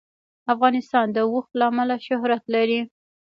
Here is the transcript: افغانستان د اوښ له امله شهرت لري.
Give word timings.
افغانستان 0.53 1.05
د 1.11 1.17
اوښ 1.31 1.47
له 1.59 1.65
امله 1.71 1.95
شهرت 2.07 2.43
لري. 2.55 2.81